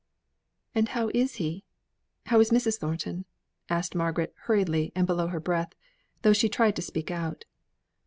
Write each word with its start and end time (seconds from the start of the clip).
"And 0.73 0.89
how 0.89 1.11
is 1.13 1.35
he? 1.35 1.63
How 2.25 2.39
is 2.39 2.49
Mrs. 2.49 2.79
Thornton?" 2.79 3.25
asked 3.69 3.93
Margaret 3.93 4.33
hurriedly 4.45 4.91
and 4.95 5.05
below 5.05 5.27
her 5.27 5.39
breath, 5.39 5.73
though 6.23 6.33
she 6.33 6.49
tried 6.49 6.75
to 6.77 6.81
speak 6.81 7.11
out. 7.11 7.45